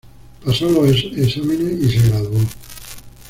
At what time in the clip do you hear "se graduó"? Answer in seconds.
1.99-2.39